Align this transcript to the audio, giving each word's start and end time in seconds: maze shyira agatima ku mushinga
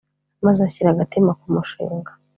maze 0.45 0.61
shyira 0.71 0.89
agatima 0.91 1.31
ku 1.39 1.47
mushinga 1.55 2.11